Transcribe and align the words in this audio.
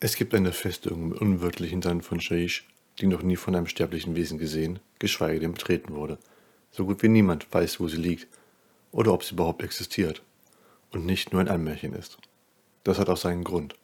Es 0.00 0.16
gibt 0.16 0.34
eine 0.34 0.52
Festung 0.52 1.12
im 1.12 1.12
unwirtlichen 1.12 1.80
Land 1.80 2.04
von 2.04 2.20
Shaish, 2.20 2.66
die 2.98 3.06
noch 3.06 3.22
nie 3.22 3.36
von 3.36 3.54
einem 3.54 3.66
sterblichen 3.66 4.16
Wesen 4.16 4.38
gesehen, 4.38 4.80
geschweige 4.98 5.40
denn 5.40 5.52
betreten 5.52 5.94
wurde. 5.94 6.18
So 6.70 6.84
gut 6.84 7.02
wie 7.02 7.08
niemand 7.08 7.52
weiß, 7.52 7.80
wo 7.80 7.88
sie 7.88 7.96
liegt 7.96 8.26
oder 8.92 9.12
ob 9.12 9.24
sie 9.24 9.34
überhaupt 9.34 9.62
existiert 9.62 10.22
und 10.90 11.06
nicht 11.06 11.32
nur 11.32 11.40
ein 11.40 11.48
Anmärchen 11.48 11.94
ist. 11.94 12.18
Das 12.82 12.98
hat 12.98 13.08
auch 13.08 13.16
seinen 13.16 13.44
Grund, 13.44 13.76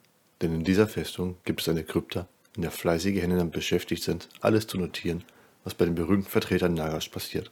denn 0.43 0.54
in 0.54 0.65
dieser 0.65 0.87
Festung 0.87 1.37
gibt 1.44 1.60
es 1.60 1.69
eine 1.69 1.85
Krypta, 1.85 2.29
in 2.56 2.63
der 2.63 2.71
fleißige 2.71 3.22
Hände 3.22 3.37
damit 3.37 3.54
beschäftigt 3.54 4.03
sind, 4.03 4.29
alles 4.40 4.67
zu 4.67 4.79
notieren, 4.79 5.24
was 5.65 5.74
bei 5.74 5.85
den 5.85 5.95
berühmten 5.95 6.29
Vertretern 6.29 6.74
Nagas 6.74 7.08
passiert, 7.08 7.51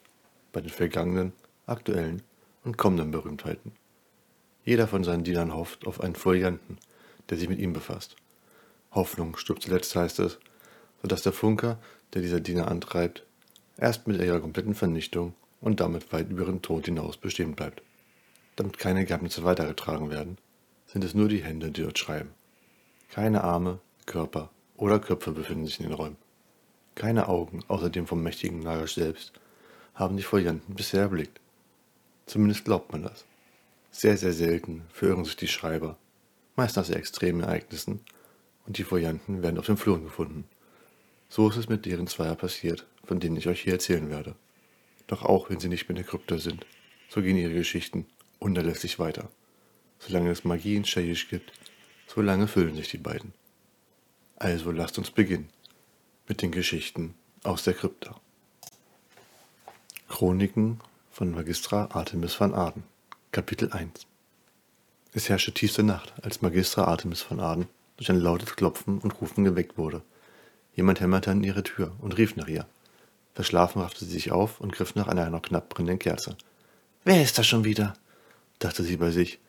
bei 0.53 0.61
den 0.61 0.71
vergangenen, 0.71 1.33
aktuellen 1.67 2.23
und 2.65 2.77
kommenden 2.77 3.11
Berühmtheiten. 3.11 3.73
Jeder 4.65 4.87
von 4.87 5.05
seinen 5.05 5.25
Dienern 5.25 5.55
hofft 5.55 5.87
auf 5.87 6.01
einen 6.01 6.17
Folianten, 6.17 6.79
der 7.31 7.39
sich 7.39 7.49
mit 7.49 7.59
ihm 7.59 7.73
befasst. 7.73 8.17
Hoffnung 8.93 9.37
stirbt 9.37 9.63
zuletzt, 9.63 9.95
heißt 9.95 10.19
es, 10.21 10.39
sodass 11.03 11.23
der 11.23 11.33
Funker, 11.33 11.79
der 12.15 12.23
dieser 12.23 12.41
Diener 12.41 12.69
antreibt, 12.69 13.25
erst 13.77 14.07
mit 14.07 14.21
ihrer 14.21 14.41
kompletten 14.41 14.75
Vernichtung 14.75 15.35
und 15.61 15.81
damit 15.81 16.13
weit 16.13 16.31
über 16.31 16.43
ihren 16.43 16.63
Tod 16.63 16.87
hinaus 16.87 17.17
bestehen 17.17 17.55
bleibt. 17.55 17.83
Damit 18.57 18.79
keine 18.79 19.05
Geheimnisse 19.05 19.45
weitergetragen 19.45 20.11
werden, 20.11 20.39
sind 20.87 21.05
es 21.05 21.15
nur 21.15 21.29
die 21.29 21.43
Hände, 21.45 21.71
die 21.71 21.83
dort 21.83 21.99
schreiben. 21.99 22.31
Keine 23.11 23.45
Arme, 23.45 23.79
Körper 24.07 24.51
oder 24.77 24.99
Köpfe 24.99 25.33
befinden 25.33 25.67
sich 25.67 25.79
in 25.81 25.87
den 25.87 25.95
Räumen. 25.95 26.17
Keine 26.95 27.29
Augen, 27.29 27.61
außer 27.69 27.91
dem 27.91 28.07
vom 28.07 28.23
mächtigen 28.23 28.61
Nagash 28.61 28.95
selbst, 28.95 29.33
haben 29.95 30.17
die 30.17 30.23
Folianten 30.23 30.75
bisher 30.75 31.03
erblickt. 31.03 31.41
Zumindest 32.27 32.65
glaubt 32.65 32.93
man 32.93 33.03
das. 33.03 33.25
Sehr, 33.91 34.17
sehr 34.17 34.33
selten 34.33 34.83
verirren 34.93 35.25
sich 35.25 35.37
die 35.37 35.49
Schreiber, 35.49 35.97
meist 36.57 36.77
nach 36.77 36.85
sehr 36.85 36.97
extremen 36.97 37.43
Ereignissen, 37.43 38.01
und 38.69 38.77
die 38.77 38.85
Folianten 38.85 39.43
werden 39.43 39.59
auf 39.59 39.65
dem 39.65 39.79
Fluren 39.79 40.05
gefunden. 40.05 40.45
So 41.31 41.49
ist 41.49 41.57
es 41.57 41.71
mit 41.71 41.87
deren 41.87 42.07
Zweier 42.07 42.35
passiert, 42.35 42.87
von 43.03 43.19
denen 43.19 43.37
ich 43.37 43.49
euch 43.49 43.63
hier 43.63 43.73
erzählen 43.73 44.11
werde. 44.11 44.37
Doch 45.07 45.23
auch 45.23 45.49
wenn 45.49 45.59
sie 45.59 45.71
nicht 45.71 45.89
mehr 45.89 45.97
in 45.97 46.03
der 46.03 46.05
Krypta 46.05 46.37
sind, 46.37 46.67
so 47.09 47.23
gehen 47.23 47.39
ihre 47.39 47.55
Geschichten 47.55 48.07
unerlässlich 48.39 48.99
weiter. 48.99 49.31
Solange 49.99 50.31
es 50.31 50.45
Magie 50.45 50.77
in 50.77 50.85
Shayish 50.85 51.31
gibt, 51.31 51.51
solange 52.07 52.47
füllen 52.47 52.75
sich 52.77 52.91
die 52.91 52.99
beiden. 52.99 53.33
Also 54.37 54.71
lasst 54.71 54.99
uns 54.99 55.11
beginnen 55.11 55.49
mit 56.29 56.43
den 56.43 56.53
Geschichten 56.53 57.15
aus 57.45 57.65
der 57.65 57.73
Krypta. 57.73 58.21
Chroniken 60.09 60.81
von 61.11 61.31
Magistra 61.31 61.89
Artemis 61.93 62.39
van 62.39 62.53
Aden 62.53 62.85
Kapitel 63.33 63.73
1 63.73 64.07
Es 65.15 65.31
herrschte 65.31 65.53
tiefste 65.53 65.83
Nacht, 65.83 66.13
als 66.23 66.43
Magistra 66.43 66.85
Artemis 66.85 67.23
von 67.23 67.41
Aden 67.41 67.67
durch 67.99 68.11
ein 68.11 68.19
lautes 68.19 68.57
Klopfen 68.57 68.99
und 68.99 69.21
Rufen 69.21 69.45
geweckt 69.45 69.77
wurde. 69.77 70.01
Jemand 70.75 71.01
hämmerte 71.01 71.31
an 71.31 71.45
ihre 71.45 71.63
Tür 71.63 71.93
und 72.01 72.17
rief 72.17 72.37
nach 72.37 72.49
ihr. 72.49 72.67
Verschlafen 73.35 73.83
raffte 73.83 74.05
sie 74.05 74.13
sich 74.13 74.33
auf 74.33 74.61
und 74.61 74.73
griff 74.73 74.95
nach 74.95 75.09
einer 75.09 75.29
noch 75.29 75.43
knapp 75.43 75.69
brennenden 75.69 75.99
Kerze. 75.99 76.37
Wer 77.05 77.23
ist 77.23 77.39
da 77.39 77.43
schon 77.43 77.65
wieder? 77.65 77.95
dachte 78.59 78.83
sie 78.83 78.97
bei 78.97 79.11
sich. 79.11 79.41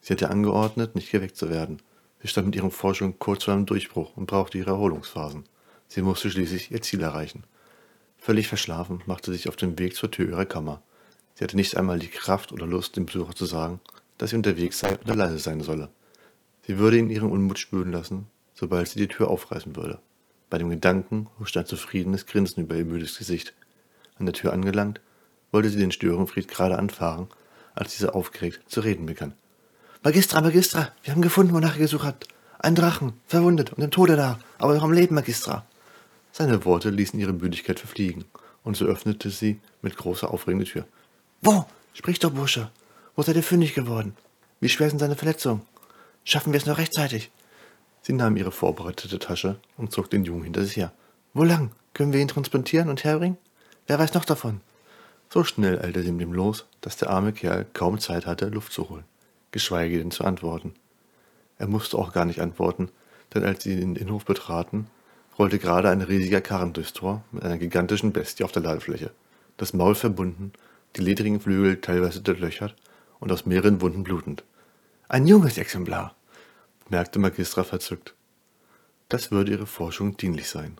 Sie 0.00 0.12
hatte 0.12 0.30
angeordnet, 0.30 0.94
nicht 0.94 1.10
geweckt 1.10 1.36
zu 1.36 1.50
werden. 1.50 1.80
Sie 2.22 2.28
stand 2.28 2.46
mit 2.46 2.56
ihren 2.56 2.70
Forschungen 2.70 3.18
kurz 3.18 3.44
vor 3.44 3.54
einem 3.54 3.66
Durchbruch 3.66 4.16
und 4.16 4.26
brauchte 4.26 4.58
ihre 4.58 4.70
Erholungsphasen. 4.70 5.44
Sie 5.88 6.02
musste 6.02 6.30
schließlich 6.30 6.70
ihr 6.70 6.82
Ziel 6.82 7.02
erreichen. 7.02 7.44
Völlig 8.18 8.48
verschlafen 8.48 9.02
machte 9.06 9.30
sie 9.30 9.38
sich 9.38 9.48
auf 9.48 9.56
den 9.56 9.78
Weg 9.78 9.96
zur 9.96 10.10
Tür 10.10 10.28
ihrer 10.28 10.46
Kammer. 10.46 10.82
Sie 11.34 11.44
hatte 11.44 11.56
nicht 11.56 11.76
einmal 11.76 11.98
die 11.98 12.08
Kraft 12.08 12.52
oder 12.52 12.66
Lust, 12.66 12.96
dem 12.96 13.06
Besucher 13.06 13.34
zu 13.34 13.44
sagen, 13.44 13.80
dass 14.18 14.30
sie 14.30 14.36
unterwegs 14.36 14.78
sei 14.78 14.98
oder 15.00 15.14
leise 15.14 15.38
sein 15.38 15.60
solle. 15.60 15.90
Sie 16.66 16.78
würde 16.78 16.98
ihn 16.98 17.10
ihren 17.10 17.30
Unmut 17.30 17.58
spüren 17.58 17.92
lassen, 17.92 18.26
sobald 18.54 18.88
sie 18.88 18.98
die 18.98 19.08
Tür 19.08 19.28
aufreißen 19.28 19.76
würde. 19.76 19.98
Bei 20.48 20.58
dem 20.58 20.70
Gedanken 20.70 21.28
huschte 21.38 21.60
ein 21.60 21.66
zufriedenes 21.66 22.26
Grinsen 22.26 22.64
über 22.64 22.76
ihr 22.76 22.84
müdes 22.84 23.18
Gesicht. 23.18 23.54
An 24.18 24.26
der 24.26 24.32
Tür 24.32 24.52
angelangt, 24.52 25.00
wollte 25.50 25.68
sie 25.68 25.78
den 25.78 25.92
Störenfried 25.92 26.48
gerade 26.48 26.78
anfahren, 26.78 27.28
als 27.74 27.94
dieser 27.94 28.14
aufgeregt 28.14 28.60
zu 28.66 28.80
reden 28.80 29.06
begann. 29.06 29.34
Magistra, 30.02 30.40
Magistra, 30.40 30.92
wir 31.02 31.12
haben 31.12 31.22
gefunden, 31.22 31.54
wonach 31.54 31.74
ihr 31.76 31.82
gesucht 31.82 32.04
habt. 32.04 32.28
Ein 32.58 32.74
Drachen, 32.74 33.14
verwundet 33.26 33.72
und 33.72 33.82
im 33.82 33.90
Tode 33.90 34.16
da, 34.16 34.38
aber 34.58 34.74
noch 34.74 34.84
am 34.84 34.92
Leben, 34.92 35.14
Magistra. 35.14 35.66
Seine 36.32 36.64
Worte 36.64 36.90
ließen 36.90 37.18
ihre 37.18 37.32
Müdigkeit 37.32 37.78
verfliegen, 37.78 38.24
und 38.62 38.76
so 38.76 38.86
öffnete 38.86 39.30
sie 39.30 39.60
mit 39.82 39.96
großer 39.96 40.30
Aufregung 40.30 40.60
die 40.60 40.70
Tür. 40.70 40.86
Wo? 41.42 41.66
Sprich 41.92 42.18
doch, 42.18 42.32
Bursche. 42.32 42.70
Wo 43.16 43.22
seid 43.22 43.36
ihr 43.36 43.42
fündig 43.42 43.74
geworden? 43.74 44.16
Wie 44.60 44.68
schwer 44.68 44.88
sind 44.88 44.98
seine 44.98 45.16
Verletzungen? 45.16 45.62
Schaffen 46.26 46.54
wir 46.54 46.58
es 46.58 46.66
noch 46.66 46.78
rechtzeitig? 46.78 47.30
Sie 48.00 48.14
nahm 48.14 48.38
ihre 48.38 48.50
vorbereitete 48.50 49.18
Tasche 49.18 49.56
und 49.76 49.92
zog 49.92 50.08
den 50.08 50.24
Jungen 50.24 50.44
hinter 50.44 50.64
sich 50.64 50.76
her. 50.76 50.92
Wo 51.34 51.44
lang? 51.44 51.70
Können 51.92 52.14
wir 52.14 52.20
ihn 52.20 52.28
transportieren 52.28 52.88
und 52.88 53.04
herbringen? 53.04 53.36
Wer 53.86 53.98
weiß 53.98 54.14
noch 54.14 54.24
davon? 54.24 54.62
So 55.28 55.44
schnell 55.44 55.78
eilte 55.80 56.02
sie 56.02 56.12
mit 56.12 56.26
ihm 56.26 56.32
los, 56.32 56.64
dass 56.80 56.96
der 56.96 57.10
arme 57.10 57.34
Kerl 57.34 57.66
kaum 57.74 57.98
Zeit 57.98 58.24
hatte, 58.24 58.46
Luft 58.46 58.72
zu 58.72 58.88
holen, 58.88 59.04
geschweige 59.52 59.98
denn 59.98 60.10
zu 60.10 60.24
antworten. 60.24 60.74
Er 61.58 61.66
musste 61.66 61.98
auch 61.98 62.12
gar 62.12 62.24
nicht 62.24 62.40
antworten, 62.40 62.88
denn 63.34 63.44
als 63.44 63.62
sie 63.62 63.76
den 63.76 63.94
Innenhof 63.94 64.24
betraten, 64.24 64.86
rollte 65.38 65.58
gerade 65.58 65.90
ein 65.90 66.00
riesiger 66.00 66.40
Karren 66.40 66.72
durchs 66.72 66.94
Tor 66.94 67.22
mit 67.32 67.42
einer 67.42 67.58
gigantischen 67.58 68.12
Bestie 68.12 68.44
auf 68.44 68.52
der 68.52 68.62
Ladefläche, 68.62 69.10
das 69.58 69.74
Maul 69.74 69.94
verbunden, 69.94 70.52
die 70.96 71.02
ledrigen 71.02 71.40
Flügel 71.40 71.80
teilweise 71.80 72.22
durchlöchert 72.22 72.74
und 73.20 73.30
aus 73.30 73.44
mehreren 73.44 73.80
Wunden 73.80 74.04
blutend. 74.04 74.44
Ein 75.06 75.26
junges 75.26 75.58
Exemplar, 75.58 76.14
merkte 76.88 77.18
Magistra 77.18 77.62
verzückt. 77.62 78.14
Das 79.10 79.30
würde 79.30 79.52
ihre 79.52 79.66
Forschung 79.66 80.16
dienlich 80.16 80.48
sein. 80.48 80.78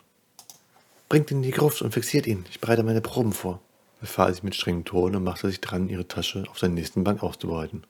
Bringt 1.10 1.30
ihn 1.30 1.38
in 1.38 1.42
die 1.42 1.50
Gruft 1.50 1.82
und 1.82 1.92
fixiert 1.92 2.26
ihn. 2.26 2.46
Ich 2.48 2.58
bereite 2.58 2.82
meine 2.84 3.02
Proben 3.02 3.34
vor, 3.34 3.60
befahl 4.00 4.32
sie 4.32 4.40
mit 4.42 4.54
strengem 4.54 4.86
Ton 4.86 5.14
und 5.14 5.24
machte 5.24 5.48
sich 5.48 5.60
dran, 5.60 5.90
ihre 5.90 6.08
Tasche 6.08 6.44
auf 6.48 6.58
der 6.58 6.70
nächsten 6.70 7.04
Bank 7.04 7.22
auszubereiten. 7.22 7.84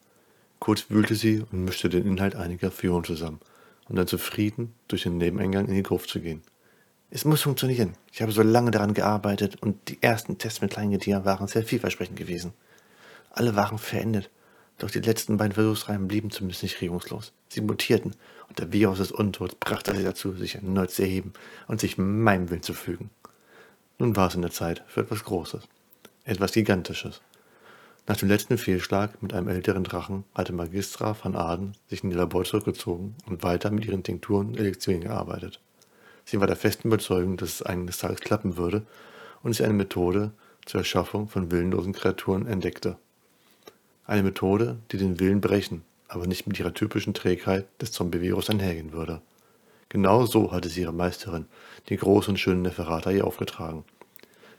Kurz 0.59 0.89
wühlte 0.89 1.15
sie 1.15 1.39
und 1.39 1.63
mischte 1.63 1.87
den 1.87 2.05
Inhalt 2.05 2.35
einiger 2.35 2.69
Führungen 2.69 3.05
zusammen, 3.05 3.39
um 3.87 3.95
dann 3.95 4.05
zufrieden 4.05 4.73
durch 4.89 5.03
den 5.03 5.17
Nebeneingang 5.17 5.67
in 5.67 5.75
die 5.75 5.83
Gruft 5.83 6.09
zu 6.09 6.19
gehen. 6.19 6.41
Es 7.11 7.23
muss 7.23 7.43
funktionieren. 7.43 7.93
Ich 8.11 8.21
habe 8.21 8.33
so 8.33 8.41
lange 8.41 8.71
daran 8.71 8.93
gearbeitet 8.93 9.61
und 9.61 9.87
die 9.87 10.03
ersten 10.03 10.37
Tests 10.37 10.59
mit 10.59 10.71
Kleingetieren 10.71 11.23
waren 11.23 11.47
sehr 11.47 11.63
vielversprechend 11.63 12.17
gewesen. 12.17 12.51
Alle 13.31 13.55
waren 13.55 13.77
verendet 13.77 14.29
doch 14.77 14.91
die 14.91 14.99
letzten 14.99 15.37
beiden 15.37 15.53
Versuchsreihen 15.53 16.07
blieben 16.07 16.31
zumindest 16.31 16.63
nicht 16.63 16.81
regungslos. 16.81 17.31
Sie 17.47 17.61
mutierten, 17.61 18.15
und 18.49 18.59
der 18.59 18.71
Virus 18.73 18.97
des 18.97 19.11
Untods 19.11 19.55
brachte 19.55 19.95
sie 19.95 20.03
dazu, 20.03 20.33
sich 20.33 20.55
erneut 20.55 20.91
zu 20.91 21.03
erheben 21.03 21.33
und 21.67 21.79
sich 21.79 21.97
meinem 21.97 22.49
Willen 22.49 22.61
zu 22.61 22.73
fügen. 22.73 23.09
Nun 23.97 24.15
war 24.15 24.27
es 24.27 24.35
in 24.35 24.41
der 24.41 24.51
Zeit 24.51 24.83
für 24.87 25.01
etwas 25.01 25.23
Großes, 25.23 25.63
etwas 26.25 26.51
Gigantisches. 26.51 27.21
Nach 28.07 28.17
dem 28.17 28.29
letzten 28.29 28.57
Fehlschlag 28.57 29.23
mit 29.23 29.33
einem 29.33 29.47
älteren 29.47 29.83
Drachen 29.83 30.25
hatte 30.35 30.53
Magistra 30.53 31.15
van 31.19 31.35
Aden 31.35 31.75
sich 31.87 32.03
in 32.03 32.11
ihr 32.11 32.17
Labor 32.17 32.43
zurückgezogen 32.43 33.15
und 33.25 33.41
weiter 33.41 33.71
mit 33.71 33.85
ihren 33.85 34.03
Tinkturen 34.03 34.49
und 34.49 34.59
Elixieren 34.59 35.01
gearbeitet. 35.01 35.59
Sie 36.25 36.39
war 36.39 36.47
der 36.47 36.55
festen 36.55 36.89
Überzeugung, 36.89 37.37
dass 37.37 37.49
es 37.49 37.61
eines 37.61 37.97
Tages 37.97 38.19
klappen 38.19 38.57
würde 38.57 38.85
und 39.41 39.53
sie 39.53 39.63
eine 39.63 39.73
Methode 39.73 40.31
zur 40.65 40.81
Erschaffung 40.81 41.29
von 41.29 41.49
willenlosen 41.49 41.93
Kreaturen 41.93 42.45
entdeckte. 42.45 42.97
Eine 44.07 44.21
Methode, 44.21 44.77
die 44.91 44.97
den 44.97 45.19
Willen 45.19 45.41
brechen, 45.41 45.81
aber 46.07 46.27
nicht 46.27 46.45
mit 46.45 46.59
ihrer 46.59 46.75
typischen 46.75 47.15
Trägheit 47.15 47.65
des 47.81 47.91
Zombie-Virus 47.91 48.51
einhergehen 48.51 48.93
würde. 48.93 49.19
Genau 49.89 50.27
so 50.27 50.51
hatte 50.51 50.69
sie 50.69 50.81
ihre 50.81 50.93
Meisterin, 50.93 51.47
die 51.89 51.97
große 51.97 52.29
und 52.29 52.37
schöne 52.37 52.61
Neferata, 52.61 53.09
ihr 53.09 53.25
aufgetragen. 53.25 53.83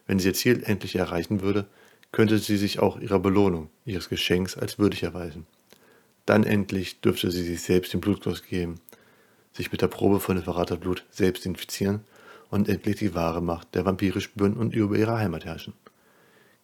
Wenn 0.08 0.18
sie 0.18 0.28
ihr 0.28 0.34
Ziel 0.34 0.64
endlich 0.64 0.96
erreichen 0.96 1.42
würde, 1.42 1.66
könnte 2.10 2.38
sie 2.38 2.56
sich 2.56 2.80
auch 2.80 2.98
ihrer 2.98 3.20
Belohnung, 3.20 3.70
ihres 3.84 4.08
Geschenks 4.08 4.56
als 4.56 4.80
würdig 4.80 5.04
erweisen. 5.04 5.46
Dann 6.24 6.42
endlich 6.42 7.00
dürfte 7.00 7.30
sie 7.30 7.44
sich 7.44 7.62
selbst 7.62 7.92
den 7.92 8.00
Blutgloss 8.00 8.42
geben, 8.42 8.80
sich 9.52 9.70
mit 9.70 9.80
der 9.80 9.86
Probe 9.86 10.18
von 10.18 10.36
Neferata-Blut 10.36 11.04
selbst 11.10 11.46
infizieren 11.46 12.00
und 12.50 12.68
endlich 12.68 12.96
die 12.96 13.14
wahre 13.14 13.42
Macht 13.42 13.76
der 13.76 13.84
Vampire 13.84 14.20
spüren 14.20 14.54
und 14.54 14.74
über 14.74 14.96
ihre 14.96 15.18
Heimat 15.18 15.44
herrschen 15.44 15.74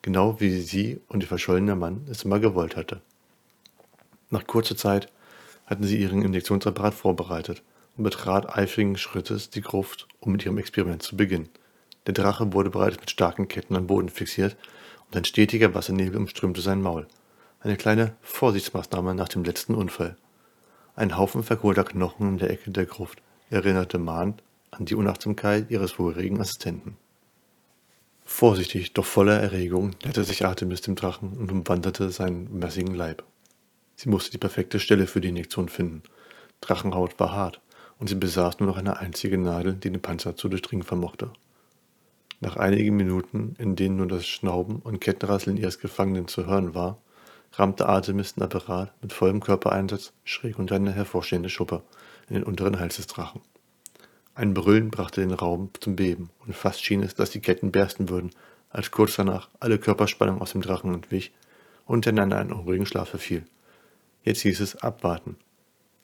genau 0.03 0.41
wie 0.41 0.61
sie 0.61 1.01
und 1.09 1.23
ihr 1.23 1.29
verschollener 1.29 1.77
Mann 1.77 2.07
es 2.11 2.25
immer 2.25 2.41
gewollt 2.41 2.77
hatte. 2.77 3.01
Nach 4.31 4.47
kurzer 4.47 4.77
Zeit 4.77 5.11
hatten 5.67 5.85
sie 5.85 5.99
ihren 5.99 6.23
Injektionsapparat 6.23 6.95
vorbereitet 6.95 7.63
und 7.97 8.05
betrat 8.05 8.57
eifrigen 8.57 8.97
Schrittes 8.97 9.51
die 9.51 9.61
Gruft, 9.61 10.09
um 10.21 10.33
mit 10.33 10.45
ihrem 10.45 10.59
Experiment 10.59 11.03
zu 11.03 11.17
beginnen. 11.17 11.49
Der 12.07 12.15
Drache 12.15 12.53
wurde 12.53 12.71
bereits 12.71 12.99
mit 12.99 13.11
starken 13.11 13.49
Ketten 13.49 13.77
am 13.77 13.87
Boden 13.87 14.09
fixiert 14.09 14.57
und 15.07 15.17
ein 15.17 15.25
stetiger 15.25 15.75
Wassernebel 15.75 16.17
umströmte 16.17 16.61
sein 16.61 16.83
Maul. 16.83 17.07
Eine 17.61 17.77
kleine 17.77 18.17
Vorsichtsmaßnahme 18.23 19.15
nach 19.15 19.29
dem 19.29 19.45
letzten 19.45 19.75
Unfall. 19.75 20.17
Ein 20.97 21.17
Haufen 21.17 21.45
verkohlter 21.45 21.85
Knochen 21.85 22.31
in 22.31 22.39
der 22.39 22.51
Ecke 22.51 22.71
der 22.71 22.87
Gruft 22.87 23.23
erinnerte 23.51 23.99
Mahn 23.99 24.35
an 24.73 24.85
die 24.85 24.95
Unachtsamkeit 24.95 25.71
ihres 25.71 25.93
vorherigen 25.93 26.41
Assistenten. 26.41 26.97
Vorsichtig, 28.35 28.95
doch 28.95 29.05
voller 29.05 29.39
Erregung 29.39 29.91
näherte 30.03 30.25
sich 30.25 30.47
Artemis 30.47 30.81
dem 30.81 30.97
Drachen 30.97 31.35
und 31.35 31.53
umwanderte 31.53 32.11
seinen 32.11 32.59
massigen 32.59 32.95
Leib. 32.95 33.23
Sie 33.95 34.09
musste 34.09 34.31
die 34.31 34.39
perfekte 34.39 34.81
Stelle 34.81 35.07
für 35.07 35.21
die 35.21 35.29
Injektion 35.29 35.69
finden. 35.69 36.03
Drachenhaut 36.63 37.21
war 37.21 37.33
hart 37.33 37.61
und 37.99 38.09
sie 38.09 38.17
besaß 38.17 38.59
nur 38.59 38.69
noch 38.69 38.79
eine 38.79 38.99
einzige 38.99 39.37
Nadel, 39.37 39.75
die 39.75 39.91
den 39.91 40.01
Panzer 40.01 40.35
zu 40.35 40.49
durchdringen 40.49 40.83
vermochte. 40.83 41.31
Nach 42.41 42.57
einigen 42.57 42.97
Minuten, 42.97 43.55
in 43.59 43.77
denen 43.77 43.97
nur 43.97 44.09
das 44.09 44.27
Schnauben 44.27 44.77
und 44.77 45.01
Kettenrasseln 45.01 45.59
ihres 45.59 45.79
Gefangenen 45.79 46.27
zu 46.27 46.47
hören 46.47 46.75
war, 46.75 46.99
rammte 47.53 47.87
Artemis 47.87 48.35
den 48.35 48.45
Apparat 48.45 48.93
mit 49.03 49.13
vollem 49.13 49.41
Körpereinsatz 49.41 50.15
schräg 50.25 50.59
unter 50.59 50.77
eine 50.77 50.93
hervorstehende 50.93 51.51
Schuppe 51.51 51.83
in 52.29 52.35
den 52.35 52.45
unteren 52.45 52.81
Hals 52.81 52.97
des 52.97 53.07
Drachen. 53.07 53.43
Ein 54.35 54.55
Brüllen 54.55 54.91
brachte 54.91 55.21
den 55.21 55.33
Raum 55.33 55.71
zum 55.79 55.95
Beben, 55.95 56.31
und 56.47 56.57
fast 56.57 56.83
schien 56.83 57.03
es, 57.03 57.15
dass 57.15 57.31
die 57.31 57.41
Ketten 57.41 57.71
bersten 57.71 58.09
würden, 58.09 58.31
als 58.71 58.91
kurz 58.91 59.17
danach 59.17 59.51
alle 59.61 59.79
Körperspannung 59.79 60.41
aus 60.41 60.53
dem 60.53 60.63
Drachen 60.63 60.95
entwich 60.95 61.33
und 61.85 62.07
er 62.07 62.13
in 62.13 62.33
einen 62.33 62.53
unruhigen 62.53 62.87
Schlaf 62.87 63.11
verfiel. 63.11 63.45
Jetzt 64.25 64.41
hieß 64.41 64.61
es 64.61 64.77
abwarten. 64.77 65.37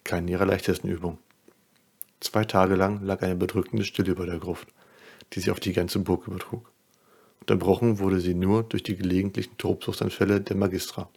Keine 0.05 0.31
ihrer 0.31 0.45
leichtesten 0.45 0.89
Übungen. 0.89 1.19
Zwei 2.21 2.45
Tage 2.45 2.75
lang 2.75 3.03
lag 3.03 3.23
eine 3.23 3.37
bedrückende 3.37 3.85
Stille 3.85 4.13
über 4.13 4.27
der 4.27 4.39
Gruft, 4.39 4.69
die 5.33 5.41
sich 5.41 5.51
auf 5.51 5.61
die 5.61 5.73
ganze 5.73 6.01
Burg 6.01 6.27
übertrug. 6.27 6.71
Unterbrochen 7.41 7.99
wurde 7.99 8.21
sie 8.21 8.35
nur 8.35 8.63
durch 8.63 8.83
die 8.83 8.97
gelegentlichen 8.97 9.57
Tobsuchtsanfälle 9.57 10.43
der 10.43 10.57
Magistra. 10.57 11.09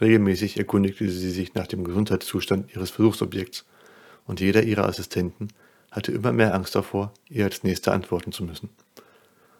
Regelmäßig 0.00 0.56
erkundigte 0.56 1.10
sie 1.10 1.30
sich 1.30 1.52
nach 1.52 1.66
dem 1.66 1.84
Gesundheitszustand 1.84 2.74
ihres 2.74 2.90
Versuchsobjekts, 2.90 3.66
und 4.26 4.40
jeder 4.40 4.62
ihrer 4.62 4.86
Assistenten 4.86 5.48
hatte 5.90 6.12
immer 6.12 6.32
mehr 6.32 6.54
Angst 6.54 6.74
davor, 6.74 7.12
ihr 7.28 7.44
als 7.44 7.62
Nächster 7.62 7.92
antworten 7.92 8.32
zu 8.32 8.44
müssen. 8.44 8.70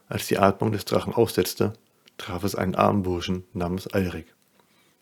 Als 0.07 0.27
die 0.27 0.37
Atmung 0.37 0.71
des 0.71 0.85
Drachen 0.85 1.13
aussetzte, 1.13 1.73
traf 2.17 2.43
es 2.43 2.55
einen 2.55 2.75
armen 2.75 3.03
Burschen 3.03 3.43
namens 3.53 3.87
Alrik. 3.87 4.33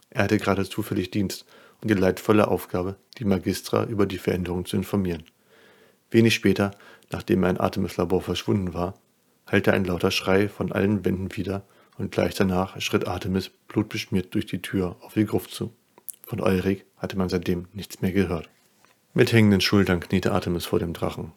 Er 0.10 0.24
hatte 0.24 0.38
gerade 0.38 0.68
zufällig 0.68 1.12
Dienst 1.12 1.46
und 1.82 1.90
die 1.90 1.96
leidvolle 1.96 2.48
Aufgabe, 2.48 2.96
die 3.18 3.26
Magistra 3.26 3.86
über 3.86 4.06
die 4.06 4.18
Veränderung 4.18 4.66
zu 4.66 4.78
informieren. 4.78 5.24
Wenig 6.12 6.34
später, 6.34 6.72
nachdem 7.12 7.44
ein 7.44 7.60
Artemis-Labor 7.60 8.22
verschwunden 8.22 8.74
war, 8.74 8.96
hallte 9.46 9.74
ein 9.74 9.86
lauter 9.86 10.12
Schrei 10.12 10.48
von 10.48 10.72
allen 10.72 11.06
Wänden 11.06 11.36
wieder 11.36 11.64
und 11.98 12.12
gleich 12.12 12.34
danach 12.34 12.80
schritt 12.82 13.08
Artemis 13.08 13.52
blutbeschmiert 13.68 14.34
durch 14.34 14.46
die 14.46 14.62
Tür 14.62 14.96
auf 15.02 15.14
die 15.14 15.26
Gruft 15.26 15.52
zu. 15.52 15.74
Von 16.26 16.40
Eurik 16.40 16.86
hatte 16.98 17.18
man 17.18 17.30
seitdem 17.30 17.68
nichts 17.74 18.02
mehr 18.02 18.12
gehört. 18.12 18.50
Mit 19.16 19.34
hängenden 19.34 19.60
Schultern 19.60 20.02
kniete 20.02 20.34
Artemis 20.34 20.66
vor 20.66 20.78
dem 20.78 20.94
Drachen. 20.94 21.32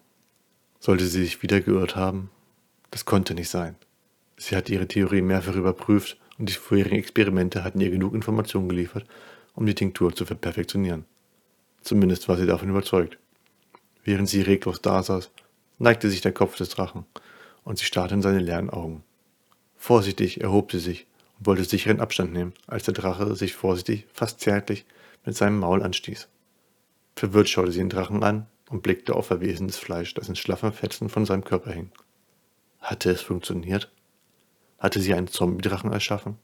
Sollte 0.78 1.06
sie 1.06 1.22
sich 1.22 1.42
wieder 1.42 1.62
geirrt 1.62 1.96
haben? 1.96 2.30
Das 2.90 3.06
konnte 3.06 3.34
nicht 3.34 3.48
sein. 3.48 3.76
Sie 4.36 4.54
hatte 4.54 4.74
ihre 4.74 4.86
Theorie 4.86 5.22
mehrfach 5.22 5.54
überprüft 5.54 6.18
und 6.38 6.50
die 6.50 6.52
vorherigen 6.52 6.98
Experimente 6.98 7.64
hatten 7.64 7.80
ihr 7.80 7.90
genug 7.90 8.12
Informationen 8.12 8.68
geliefert, 8.68 9.06
um 9.54 9.64
die 9.64 9.74
Tinktur 9.74 10.14
zu 10.14 10.26
perfektionieren. 10.26 11.06
Zumindest 11.80 12.28
war 12.28 12.36
sie 12.36 12.44
davon 12.44 12.68
überzeugt. 12.68 13.16
Während 14.04 14.28
sie 14.28 14.42
reglos 14.42 14.82
dasaß, 14.82 15.30
neigte 15.78 16.10
sich 16.10 16.20
der 16.20 16.32
Kopf 16.32 16.56
des 16.56 16.68
Drachen 16.68 17.06
und 17.64 17.78
sie 17.78 17.86
starrte 17.86 18.14
in 18.14 18.22
seine 18.22 18.40
leeren 18.40 18.68
Augen. 18.68 19.02
Vorsichtig 19.78 20.42
erhob 20.42 20.72
sie 20.72 20.78
sich 20.78 21.06
und 21.38 21.46
wollte 21.46 21.64
sicheren 21.64 22.00
Abstand 22.00 22.34
nehmen, 22.34 22.52
als 22.66 22.84
der 22.84 22.92
Drache 22.94 23.34
sich 23.34 23.54
vorsichtig, 23.54 24.06
fast 24.12 24.40
zärtlich, 24.40 24.84
mit 25.24 25.34
seinem 25.36 25.58
Maul 25.58 25.82
anstieß. 25.82 26.28
Verwirrt 27.22 27.48
schaute 27.48 27.70
sie 27.70 27.78
den 27.78 27.88
Drachen 27.88 28.24
an 28.24 28.48
und 28.68 28.82
blickte 28.82 29.14
auf 29.14 29.26
verwesendes 29.28 29.76
Fleisch, 29.76 30.12
das 30.12 30.28
in 30.28 30.34
schlaffen 30.34 30.72
Fetzen 30.72 31.08
von 31.08 31.24
seinem 31.24 31.44
Körper 31.44 31.70
hing. 31.70 31.92
Hatte 32.80 33.12
es 33.12 33.20
funktioniert? 33.20 33.92
Hatte 34.80 35.00
sie 35.00 35.14
einen 35.14 35.28
Zombie-Drachen 35.28 35.92
erschaffen? 35.92 36.36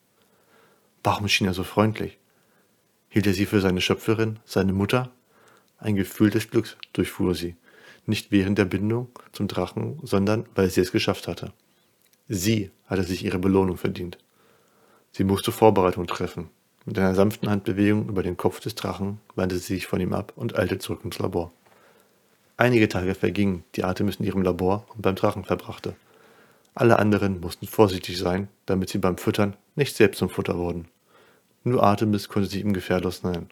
Warum 1.02 1.26
schien 1.26 1.48
er 1.48 1.52
so 1.52 1.64
freundlich? 1.64 2.20
Hielt 3.08 3.26
er 3.26 3.34
sie 3.34 3.44
für 3.44 3.60
seine 3.60 3.80
Schöpferin, 3.80 4.38
seine 4.44 4.72
Mutter? 4.72 5.10
Ein 5.78 5.96
Gefühl 5.96 6.30
des 6.30 6.48
Glücks 6.48 6.76
durchfuhr 6.92 7.34
sie, 7.34 7.56
nicht 8.06 8.30
während 8.30 8.56
der 8.56 8.66
Bindung 8.66 9.08
zum 9.32 9.48
Drachen, 9.48 9.98
sondern 10.04 10.46
weil 10.54 10.70
sie 10.70 10.82
es 10.82 10.92
geschafft 10.92 11.26
hatte. 11.26 11.52
Sie 12.28 12.70
hatte 12.86 13.02
sich 13.02 13.24
ihre 13.24 13.40
Belohnung 13.40 13.78
verdient. 13.78 14.16
Sie 15.10 15.24
musste 15.24 15.50
Vorbereitung 15.50 16.06
treffen, 16.06 16.50
mit 16.88 16.98
einer 16.98 17.14
sanften 17.14 17.50
Handbewegung 17.50 18.08
über 18.08 18.22
den 18.22 18.38
Kopf 18.38 18.60
des 18.60 18.74
Drachen 18.74 19.20
wandte 19.36 19.58
sie 19.58 19.74
sich 19.74 19.86
von 19.86 20.00
ihm 20.00 20.14
ab 20.14 20.32
und 20.36 20.58
eilte 20.58 20.78
zurück 20.78 21.00
ins 21.04 21.18
Labor. 21.18 21.52
Einige 22.56 22.88
Tage 22.88 23.14
vergingen, 23.14 23.62
die 23.74 23.84
Artemis 23.84 24.16
in 24.16 24.24
ihrem 24.24 24.42
Labor 24.42 24.86
und 24.94 25.02
beim 25.02 25.14
Drachen 25.14 25.44
verbrachte. 25.44 25.94
Alle 26.74 26.98
anderen 26.98 27.40
mussten 27.40 27.66
vorsichtig 27.66 28.16
sein, 28.16 28.48
damit 28.64 28.88
sie 28.88 28.96
beim 28.98 29.18
Füttern 29.18 29.54
nicht 29.76 29.96
selbst 29.96 30.18
zum 30.18 30.30
Futter 30.30 30.56
wurden. 30.56 30.88
Nur 31.62 31.82
Artemis 31.82 32.28
konnte 32.28 32.48
sich 32.48 32.62
ihm 32.62 32.72
gefährlos 32.72 33.22
nähern. 33.22 33.50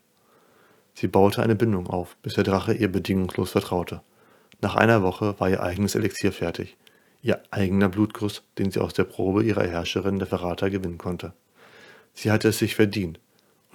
Sie 0.94 1.06
baute 1.06 1.42
eine 1.42 1.56
Bindung 1.56 1.88
auf, 1.88 2.16
bis 2.22 2.34
der 2.34 2.44
Drache 2.44 2.72
ihr 2.72 2.90
bedingungslos 2.90 3.50
vertraute. 3.50 4.00
Nach 4.62 4.76
einer 4.76 5.02
Woche 5.02 5.38
war 5.38 5.50
ihr 5.50 5.62
eigenes 5.62 5.94
Elixier 5.94 6.32
fertig, 6.32 6.78
ihr 7.20 7.42
eigener 7.50 7.90
Blutguss, 7.90 8.42
den 8.56 8.70
sie 8.70 8.80
aus 8.80 8.94
der 8.94 9.04
Probe 9.04 9.44
ihrer 9.44 9.66
Herrscherin 9.66 10.18
der 10.18 10.26
Verrater 10.26 10.70
gewinnen 10.70 10.96
konnte. 10.96 11.34
Sie 12.14 12.30
hatte 12.30 12.48
es 12.48 12.58
sich 12.58 12.74
verdient, 12.74 13.20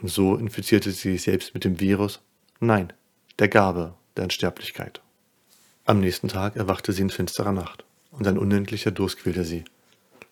und 0.02 0.10
so 0.10 0.36
infizierte 0.36 0.92
sie 0.92 1.14
sich 1.14 1.24
selbst 1.24 1.54
mit 1.54 1.64
dem 1.64 1.80
Virus, 1.80 2.20
nein, 2.60 2.92
der 3.40 3.48
Gabe 3.48 3.94
der 4.16 4.26
Unsterblichkeit. 4.26 5.02
Am 5.86 6.00
nächsten 6.00 6.28
Tag 6.28 6.56
erwachte 6.56 6.94
sie 6.94 7.02
in 7.02 7.10
finsterer 7.10 7.52
Nacht, 7.52 7.84
und 8.12 8.28
ein 8.28 8.38
unendlicher 8.38 8.92
Durst 8.92 9.20
quälte 9.20 9.46
sie. 9.46 9.64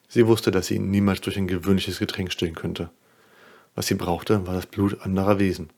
Sie 0.08 0.28
wusste, 0.28 0.52
dass 0.52 0.68
sie 0.68 0.76
ihn 0.76 0.90
niemals 0.90 1.22
durch 1.22 1.38
ein 1.38 1.48
gewöhnliches 1.48 2.00
Getränk 2.00 2.32
stillen 2.32 2.56
könnte. 2.56 2.90
Was 3.76 3.88
sie 3.88 3.96
brauchte, 3.96 4.46
war 4.48 4.56
das 4.56 4.66
Blut 4.66 5.02
anderer 5.02 5.40
Wesen. 5.40 5.70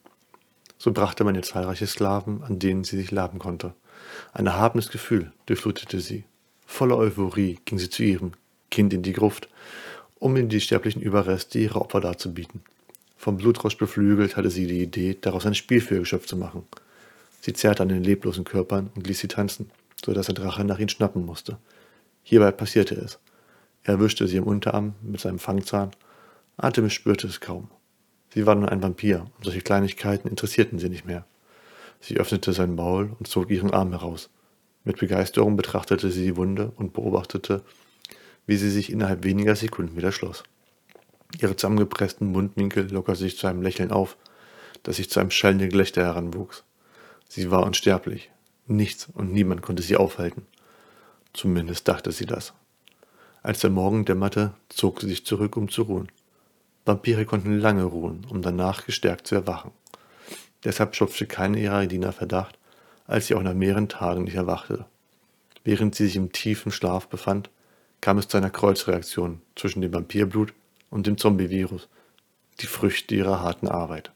So 0.78 0.92
brachte 0.92 1.22
man 1.22 1.34
ihr 1.34 1.42
zahlreiche 1.42 1.86
Sklaven, 1.86 2.42
an 2.42 2.58
denen 2.58 2.84
sie 2.84 2.96
sich 2.96 3.10
laben 3.10 3.38
konnte. 3.38 3.74
Ein 4.32 4.46
erhabenes 4.46 4.90
Gefühl 4.90 5.32
durchflutete 5.46 6.00
sie. 6.00 6.24
Voller 6.66 6.96
Euphorie 6.96 7.60
ging 7.64 7.78
sie 7.78 7.90
zu 7.90 8.02
ihrem 8.02 8.32
Kind 8.70 8.92
in 8.92 9.02
die 9.02 9.12
Gruft, 9.12 9.48
um 10.18 10.36
ihm 10.36 10.48
die 10.48 10.60
sterblichen 10.60 11.02
Überreste 11.02 11.58
ihrer 11.58 11.82
Opfer 11.82 12.00
darzubieten. 12.00 12.62
Vom 13.22 13.36
Blutrausch 13.36 13.78
beflügelt 13.78 14.36
hatte 14.36 14.50
sie 14.50 14.66
die 14.66 14.82
Idee, 14.82 15.16
daraus 15.20 15.46
ein 15.46 15.54
Spiel 15.54 15.80
für 15.80 15.94
ihr 15.94 16.00
Geschöpf 16.00 16.26
zu 16.26 16.36
machen. 16.36 16.64
Sie 17.40 17.52
zerrte 17.52 17.84
an 17.84 17.88
den 17.88 18.02
leblosen 18.02 18.42
Körpern 18.42 18.90
und 18.96 19.06
ließ 19.06 19.20
sie 19.20 19.28
tanzen, 19.28 19.70
so 20.04 20.12
dass 20.12 20.26
der 20.26 20.34
Drache 20.34 20.64
nach 20.64 20.80
ihnen 20.80 20.88
schnappen 20.88 21.24
musste. 21.24 21.56
Hierbei 22.24 22.50
passierte 22.50 22.96
es. 22.96 23.20
Er 23.84 23.94
erwischte 23.94 24.26
sie 24.26 24.38
im 24.38 24.42
Unterarm 24.42 24.94
mit 25.02 25.20
seinem 25.20 25.38
Fangzahn. 25.38 25.92
Artemis 26.56 26.94
spürte 26.94 27.28
es 27.28 27.40
kaum. 27.40 27.68
Sie 28.34 28.44
war 28.44 28.56
nun 28.56 28.68
ein 28.68 28.82
Vampir 28.82 29.20
und 29.36 29.44
solche 29.44 29.60
Kleinigkeiten 29.60 30.26
interessierten 30.26 30.80
sie 30.80 30.88
nicht 30.88 31.04
mehr. 31.04 31.24
Sie 32.00 32.16
öffnete 32.16 32.52
sein 32.52 32.74
Maul 32.74 33.14
und 33.20 33.28
zog 33.28 33.52
ihren 33.52 33.72
Arm 33.72 33.90
heraus. 33.90 34.30
Mit 34.82 34.98
Begeisterung 34.98 35.54
betrachtete 35.54 36.10
sie 36.10 36.24
die 36.24 36.36
Wunde 36.36 36.72
und 36.74 36.92
beobachtete, 36.92 37.62
wie 38.46 38.56
sie 38.56 38.70
sich 38.70 38.90
innerhalb 38.90 39.22
weniger 39.22 39.54
Sekunden 39.54 39.96
wieder 39.96 40.10
schloss. 40.10 40.42
Ihre 41.40 41.56
zusammengepressten 41.56 42.30
Mundwinkel 42.30 42.90
lockerte 42.90 43.20
sich 43.20 43.38
zu 43.38 43.46
einem 43.46 43.62
Lächeln 43.62 43.90
auf, 43.90 44.16
das 44.82 44.96
sich 44.96 45.10
zu 45.10 45.20
einem 45.20 45.30
schallenden 45.30 45.70
Gelächter 45.70 46.02
heranwuchs. 46.02 46.64
Sie 47.28 47.50
war 47.50 47.64
unsterblich. 47.64 48.30
Nichts 48.66 49.08
und 49.14 49.32
niemand 49.32 49.62
konnte 49.62 49.82
sie 49.82 49.96
aufhalten. 49.96 50.46
Zumindest 51.32 51.88
dachte 51.88 52.12
sie 52.12 52.26
das. 52.26 52.52
Als 53.42 53.60
der 53.60 53.70
Morgen 53.70 54.04
dämmerte, 54.04 54.52
zog 54.68 55.00
sie 55.00 55.08
sich 55.08 55.26
zurück, 55.26 55.56
um 55.56 55.68
zu 55.68 55.82
ruhen. 55.82 56.12
Vampire 56.84 57.24
konnten 57.24 57.58
lange 57.58 57.84
ruhen, 57.84 58.26
um 58.28 58.42
danach 58.42 58.84
gestärkt 58.84 59.26
zu 59.26 59.34
erwachen. 59.34 59.72
Deshalb 60.64 60.94
schöpfte 60.94 61.26
keine 61.26 61.58
ihrer 61.58 61.86
Diener 61.86 62.12
Verdacht, 62.12 62.58
als 63.06 63.26
sie 63.26 63.34
auch 63.34 63.42
nach 63.42 63.54
mehreren 63.54 63.88
Tagen 63.88 64.24
nicht 64.24 64.36
erwachte. 64.36 64.84
Während 65.64 65.94
sie 65.94 66.06
sich 66.06 66.16
im 66.16 66.32
tiefen 66.32 66.70
Schlaf 66.72 67.08
befand, 67.08 67.50
kam 68.00 68.18
es 68.18 68.28
zu 68.28 68.36
einer 68.36 68.50
Kreuzreaktion 68.50 69.40
zwischen 69.54 69.80
dem 69.80 69.92
Vampirblut 69.92 70.52
und 70.92 71.06
dem 71.06 71.18
Zombie-Virus, 71.18 71.88
die 72.60 72.66
Früchte 72.66 73.14
ihrer 73.16 73.40
harten 73.40 73.66
Arbeit. 73.66 74.12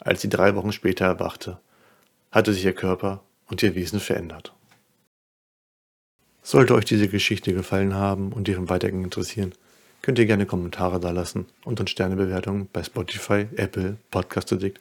Als 0.00 0.22
sie 0.22 0.28
drei 0.28 0.56
Wochen 0.56 0.72
später 0.72 1.04
erwachte, 1.04 1.60
hatte 2.32 2.52
sich 2.52 2.64
ihr 2.64 2.72
Körper 2.72 3.22
und 3.48 3.62
ihr 3.62 3.74
Wesen 3.74 4.00
verändert. 4.00 4.54
Sollte 6.42 6.74
euch 6.74 6.86
diese 6.86 7.08
Geschichte 7.08 7.52
gefallen 7.52 7.94
haben 7.94 8.32
und 8.32 8.48
ihren 8.48 8.70
Weitergang 8.70 9.04
interessieren, 9.04 9.52
könnt 10.00 10.18
ihr 10.18 10.24
gerne 10.24 10.46
Kommentare 10.46 10.98
dalassen 10.98 11.46
und 11.64 11.80
uns 11.80 11.90
Sternebewertungen 11.90 12.68
bei 12.72 12.82
Spotify, 12.82 13.46
Apple, 13.56 13.98
Podcast 14.10 14.52
Addict 14.54 14.80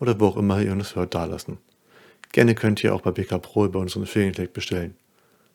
oder 0.00 0.18
wo 0.18 0.28
auch 0.28 0.38
immer 0.38 0.62
ihr 0.62 0.72
uns 0.72 0.96
hört 0.96 1.14
dalassen. 1.14 1.58
Gerne 2.32 2.54
könnt 2.54 2.82
ihr 2.82 2.94
auch 2.94 3.02
bei 3.02 3.10
BK 3.10 3.38
Pro 3.38 3.66
über 3.66 3.80
unseren 3.80 4.04
Affiliate 4.04 4.48
bestellen. 4.48 4.96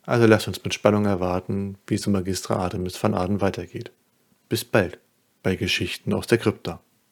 Also 0.03 0.27
lasst 0.27 0.47
uns 0.47 0.63
mit 0.63 0.73
Spannung 0.73 1.05
erwarten, 1.05 1.77
wie 1.87 1.95
es 1.95 2.05
um 2.05 2.13
Magistra 2.13 2.55
Artemis 2.55 3.01
van 3.01 3.15
Aden 3.15 3.41
weitergeht. 3.41 3.91
Bis 4.49 4.65
bald 4.65 4.99
bei 5.43 5.55
Geschichten 5.55 6.11
aus 6.11 6.25
der 6.25 6.39
Krypta. 6.39 6.81